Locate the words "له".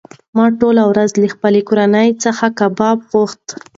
1.21-1.27